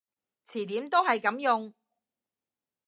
[0.47, 1.75] 詞典都係噉用